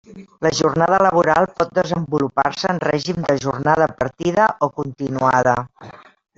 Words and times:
La 0.43 0.51
jornada 0.59 0.97
laboral 1.05 1.47
pot 1.59 1.75
desenvolupar-se 1.79 2.73
en 2.75 2.81
règim 2.87 3.21
de 3.29 3.37
jornada 3.45 3.91
partida 4.03 4.51
o 4.69 4.75
continuada. 4.81 5.59